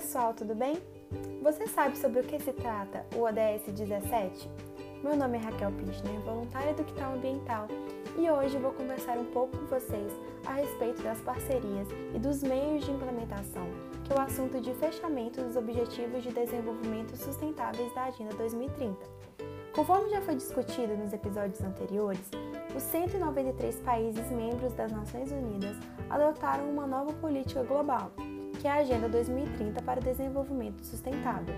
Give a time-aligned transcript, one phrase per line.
[0.00, 0.78] pessoal, tudo bem?
[1.42, 4.48] Você sabe sobre o que se trata o ODS 17?
[5.04, 7.68] Meu nome é Raquel Pichner, voluntária do Quital Ambiental,
[8.18, 10.10] e hoje vou conversar um pouco com vocês
[10.46, 13.66] a respeito das parcerias e dos meios de implementação,
[14.04, 18.96] que é o assunto de fechamento dos Objetivos de Desenvolvimento Sustentáveis da Agenda 2030.
[19.74, 22.26] Conforme já foi discutido nos episódios anteriores,
[22.74, 25.76] os 193 países membros das Nações Unidas
[26.08, 28.10] adotaram uma nova política global,
[28.60, 31.54] que é a Agenda 2030 para o Desenvolvimento Sustentável.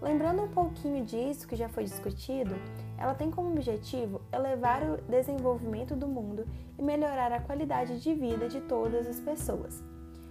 [0.00, 2.54] Lembrando um pouquinho disso que já foi discutido,
[2.98, 6.46] ela tem como objetivo elevar o desenvolvimento do mundo
[6.78, 9.82] e melhorar a qualidade de vida de todas as pessoas.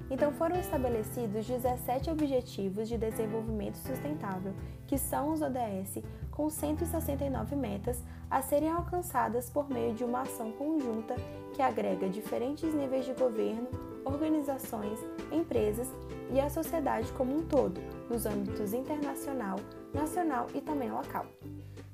[0.10, 4.54] Então foram estabelecidos 17 Objetivos de Desenvolvimento Sustentável,
[4.86, 10.52] que são os ODS, com 169 metas a serem alcançadas por meio de uma ação
[10.52, 11.16] conjunta
[11.54, 13.68] que agrega diferentes níveis de governo,
[14.08, 15.00] organizações,
[15.32, 15.88] empresas
[16.34, 19.58] e a sociedade como um todo, nos âmbitos internacional,
[19.94, 21.26] nacional e também local.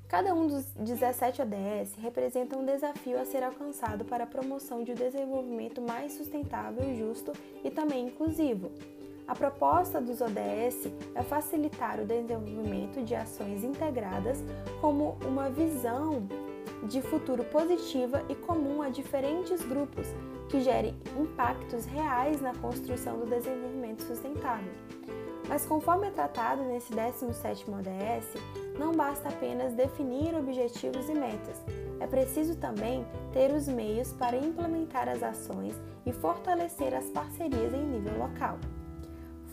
[0.08, 4.92] Cada um dos 17 ODS representa um desafio a ser alcançado para a promoção de
[4.92, 7.32] um desenvolvimento mais sustentável, justo
[7.64, 8.70] e também inclusivo.
[9.26, 14.38] A proposta dos ODS é facilitar o desenvolvimento de ações integradas
[14.80, 16.28] como uma visão
[16.86, 20.06] de futuro positiva e comum a diferentes grupos,
[20.48, 24.72] que gere impactos reais na construção do desenvolvimento sustentável.
[25.48, 31.62] Mas conforme é tratado nesse 17º ODS, não basta apenas definir objetivos e metas,
[32.00, 35.74] é preciso também ter os meios para implementar as ações
[36.04, 38.58] e fortalecer as parcerias em nível local.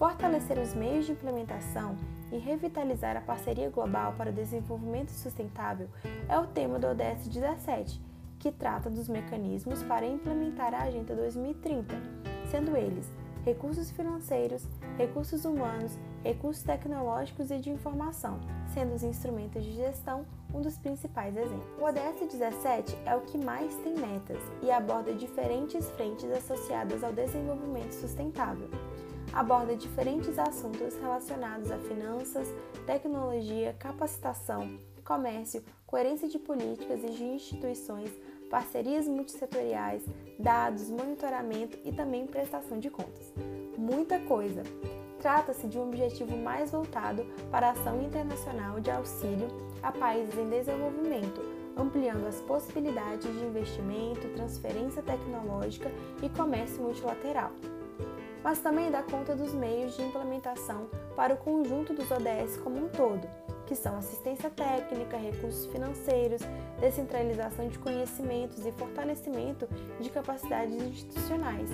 [0.02, 1.96] Fortalecer os meios de implementação
[2.32, 5.88] e revitalizar a parceria global para o desenvolvimento sustentável
[6.28, 8.02] é o tema do ODS 17,
[8.40, 11.94] que trata dos mecanismos para implementar a Agenda 2030,
[12.50, 13.14] sendo eles
[13.46, 18.40] recursos financeiros, recursos humanos, recursos tecnológicos e de informação,
[18.74, 21.70] sendo os instrumentos de gestão um dos principais exemplos.
[21.80, 27.14] O ODS 17 é o que mais tem metas e aborda diferentes frentes associadas ao
[27.14, 28.68] desenvolvimento sustentável.
[29.34, 32.48] Aborda diferentes assuntos relacionados a finanças,
[32.86, 38.12] tecnologia, capacitação, comércio, coerência de políticas e de instituições,
[38.50, 40.04] parcerias multissetoriais,
[40.38, 43.34] dados, monitoramento e também prestação de contas.
[43.78, 44.64] Muita coisa!
[45.20, 49.48] Trata-se de um objetivo mais voltado para a ação internacional de auxílio
[49.82, 51.42] a países em desenvolvimento,
[51.78, 55.90] ampliando as possibilidades de investimento, transferência tecnológica
[56.22, 57.52] e comércio multilateral.
[58.44, 62.90] Mas também dá conta dos meios de implementação para o conjunto dos ODS como um
[62.90, 63.28] todo,
[63.68, 66.42] que são assistência técnica, recursos financeiros,
[66.80, 69.68] descentralização de conhecimentos e fortalecimento
[70.00, 71.70] de capacidades institucionais.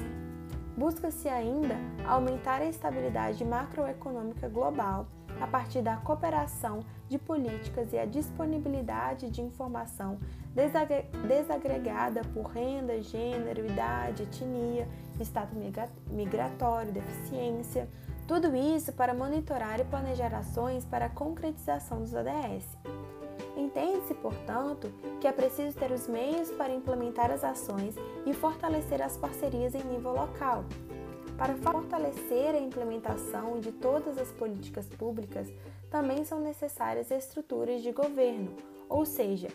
[0.78, 1.76] Busca-se ainda
[2.08, 5.08] aumentar a estabilidade macroeconômica global
[5.42, 10.20] a partir da cooperação de políticas e a disponibilidade de informação
[11.28, 14.88] desagregada por renda, gênero, idade, etnia,
[15.20, 15.50] estado
[16.12, 17.90] migratório, deficiência,
[18.28, 22.78] tudo isso para monitorar e planejar ações para a concretização dos ODS.
[23.58, 29.18] Entende-se, portanto, que é preciso ter os meios para implementar as ações e fortalecer as
[29.18, 30.64] parcerias em nível local.
[31.36, 35.52] Para fortalecer a implementação de todas as políticas públicas,
[35.90, 38.56] também são necessárias estruturas de governo,
[38.88, 39.48] ou seja,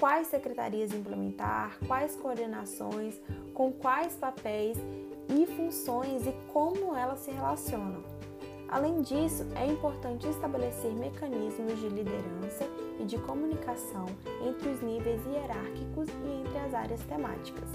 [0.00, 3.20] quais secretarias implementar, quais coordenações,
[3.52, 4.78] com quais papéis
[5.28, 8.02] e funções e como elas se relacionam.
[8.72, 12.64] Além disso, é importante estabelecer mecanismos de liderança
[12.98, 14.06] e de comunicação
[14.42, 17.68] entre os níveis hierárquicos e entre as áreas temáticas.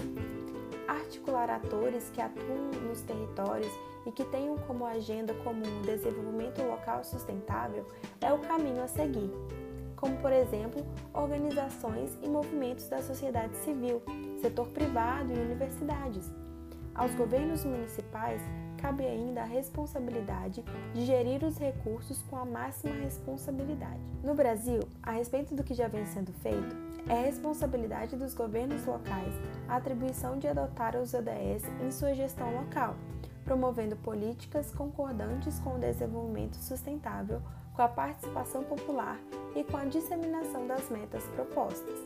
[0.88, 3.72] Articular atores que atuam nos territórios
[4.06, 7.86] e que tenham como agenda comum o desenvolvimento local sustentável
[8.20, 9.30] é o caminho a seguir,
[9.94, 10.84] como, por exemplo,
[11.14, 14.02] organizações e movimentos da sociedade civil,
[14.40, 16.28] setor privado e universidades
[16.92, 18.42] aos governos municipais
[18.78, 20.64] cabe ainda a responsabilidade
[20.94, 24.00] de gerir os recursos com a máxima responsabilidade.
[24.22, 26.76] No Brasil, a respeito do que já vem sendo feito,
[27.08, 29.34] é responsabilidade dos governos locais
[29.68, 32.96] a atribuição de adotar os ODS em sua gestão local,
[33.44, 37.42] promovendo políticas concordantes com o desenvolvimento sustentável,
[37.74, 39.18] com a participação popular
[39.54, 41.98] e com a disseminação das metas propostas.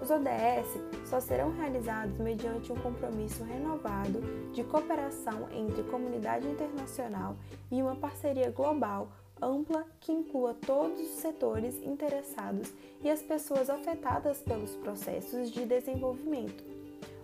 [0.00, 4.20] Os ODS só serão realizados mediante um compromisso renovado
[4.52, 7.36] de cooperação entre comunidade internacional
[7.70, 9.08] e uma parceria global
[9.42, 12.72] ampla que inclua todos os setores interessados
[13.02, 16.62] e as pessoas afetadas pelos processos de desenvolvimento.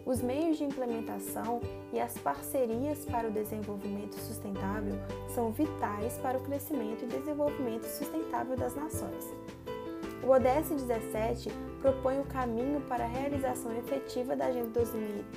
[0.07, 1.61] Os meios de implementação
[1.93, 4.95] e as parcerias para o desenvolvimento sustentável
[5.35, 9.25] são vitais para o crescimento e desenvolvimento sustentável das nações.
[10.27, 11.51] O ODS 17
[11.81, 14.83] propõe o caminho para a realização efetiva da Agenda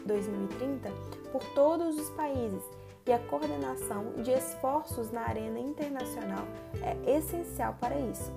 [0.03, 0.89] 2030
[1.31, 2.63] por todos os países
[3.05, 6.43] e a coordenação de esforços na arena internacional
[6.81, 8.33] é essencial para isso.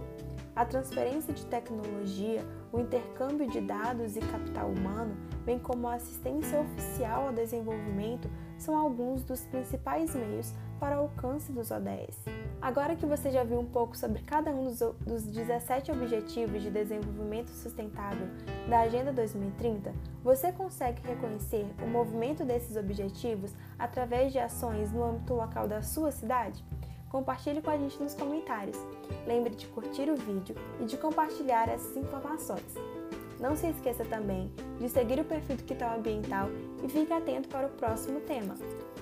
[0.54, 5.16] A transferência de tecnologia, o intercâmbio de dados e capital humano,
[5.46, 8.28] bem como a assistência oficial ao desenvolvimento,
[8.62, 12.24] são alguns dos principais meios para o alcance dos ODS.
[12.60, 16.70] Agora que você já viu um pouco sobre cada um dos, dos 17 Objetivos de
[16.70, 18.28] Desenvolvimento Sustentável
[18.68, 19.92] da Agenda 2030,
[20.22, 26.12] você consegue reconhecer o movimento desses objetivos através de ações no âmbito local da sua
[26.12, 26.64] cidade?
[27.10, 28.78] Compartilhe com a gente nos comentários.
[29.26, 33.01] Lembre de curtir o vídeo e de compartilhar essas informações.
[33.42, 36.48] Não se esqueça também de seguir o perfil do Quital Ambiental
[36.80, 38.54] e fique atento para o próximo tema.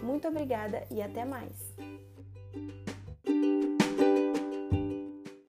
[0.02, 1.75] Muito obrigada e até mais!